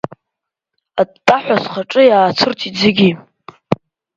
Аттаҳәа 1.01 1.57
схаҿы 1.63 2.01
иаацәырҵит 2.05 2.75
зегьы. 2.83 3.09